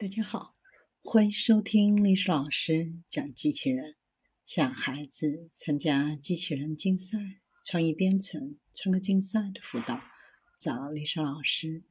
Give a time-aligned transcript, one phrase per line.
[0.00, 0.54] 大家好，
[1.04, 3.96] 欢迎收听历史老师讲机器人。
[4.46, 7.18] 想孩子参加机器人竞赛、
[7.62, 10.00] 创意编程、创客竞赛的辅导，
[10.58, 11.82] 找历史老师。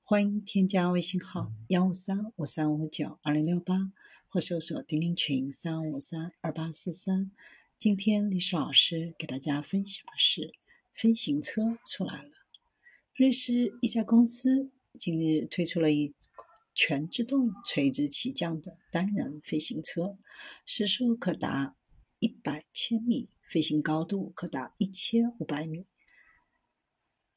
[0.00, 3.92] 欢迎添加微信号幺五三五三五九二零六八，
[4.28, 7.30] 或搜索钉钉群三五三二八四三。
[7.76, 10.54] 今天历史老师给大家分享的是
[10.94, 12.30] 飞行车出来了。
[13.14, 16.14] 瑞士一家公司近日推出了一。
[16.80, 20.16] 全自动垂直起降的单人飞行车，
[20.64, 21.74] 时速可达
[22.20, 25.86] 一百千米，飞行高度可达一千五百米。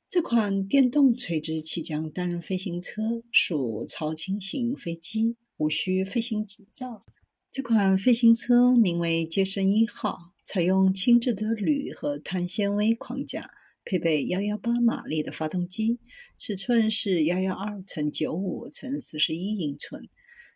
[0.08, 7.04] 这款电动垂直起降单人飞行车属超轻型飞机，无需飞行执照。
[7.52, 13.50] 这款飞行车名为“杰森一号”，采用轻质的铝和碳纤维框架。
[13.84, 16.00] 配备幺幺八马力的发动机，
[16.38, 20.10] 尺寸是幺幺二乘九五乘四十一英寸。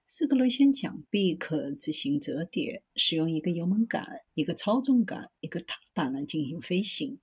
[0.08, 7.20] 四个螺旋桨臂可自行折叠，使用一个油门杆、一个操纵杆、一个踏板来进行飞行。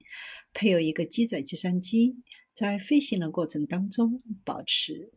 [0.52, 2.16] 配有一个机载计算机，
[2.52, 5.12] 在飞行的过程当中保持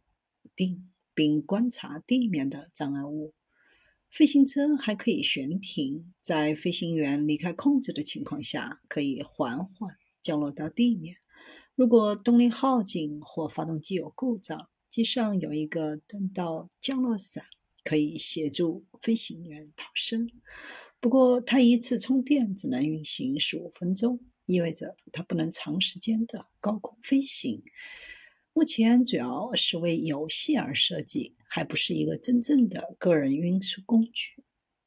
[0.56, 3.34] 定，并观察地面的障碍物。
[4.12, 9.98] 飞行车还可以悬停，在飞行员离开控制的情况下，可以缓缓。
[10.26, 11.18] 降落到地面。
[11.76, 17.46] 如果动力耗尽或发动机有故障，机上有一个弹道降落伞，
[17.84, 20.32] 可以协助飞行员逃生。
[21.00, 27.62] 不过，它一次充电只能运行十五分钟，意味着它不能长时间的高空飞行。
[28.54, 34.45] 目前主要是为游戏而设计，还不是一个真正的个人运输工具。